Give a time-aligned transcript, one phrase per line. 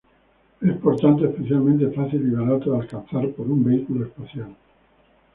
[0.61, 4.55] Es, por tanto, especialmente fácil y barato de alcanzar por un vehículo espacial.